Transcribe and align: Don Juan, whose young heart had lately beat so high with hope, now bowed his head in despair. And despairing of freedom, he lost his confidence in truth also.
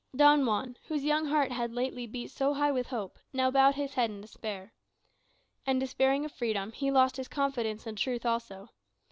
Don 0.15 0.47
Juan, 0.47 0.77
whose 0.87 1.03
young 1.05 1.25
heart 1.27 1.51
had 1.51 1.73
lately 1.75 2.07
beat 2.07 2.31
so 2.31 2.55
high 2.55 2.71
with 2.71 2.87
hope, 2.87 3.19
now 3.33 3.51
bowed 3.51 3.75
his 3.75 3.93
head 3.93 4.09
in 4.09 4.19
despair. 4.19 4.73
And 5.63 5.79
despairing 5.79 6.25
of 6.25 6.31
freedom, 6.31 6.71
he 6.71 6.89
lost 6.89 7.17
his 7.17 7.27
confidence 7.27 7.85
in 7.85 7.97
truth 7.97 8.25
also. 8.25 8.69